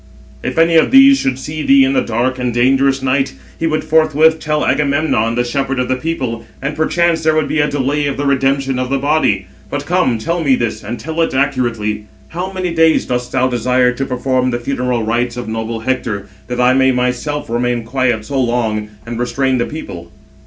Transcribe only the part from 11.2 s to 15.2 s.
it accurately: How many days dost thou desire to perform the funeral